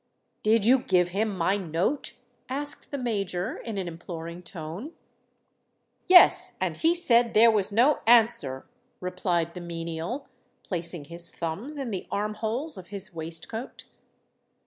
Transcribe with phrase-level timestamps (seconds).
[0.41, 2.13] "Did you give him my note?"
[2.49, 4.93] asked the Major, in an imploring tone.
[6.07, 8.65] "Yes—and he said there was no answer,"
[8.99, 10.27] replied the menial,
[10.63, 13.85] placing his thumbs in the arm holes of his waistcoat.